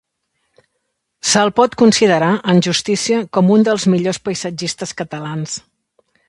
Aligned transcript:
Se'l 1.31 1.51
pot 1.59 1.75
considerar, 1.81 2.29
en 2.53 2.63
justícia, 2.69 3.19
com 3.39 3.53
un 3.57 3.67
dels 3.69 3.87
millors 3.95 4.21
paisatgistes 4.31 4.97
catalans. 5.05 5.57